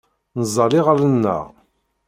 Neẓẓel 0.39 0.71
iɣallen-nneɣ. 0.79 1.43